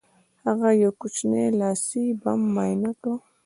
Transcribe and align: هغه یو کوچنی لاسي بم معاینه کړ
هغه 0.45 0.69
یو 0.83 0.91
کوچنی 1.01 1.43
لاسي 1.59 2.03
بم 2.21 2.41
معاینه 2.53 2.91
کړ 3.01 3.15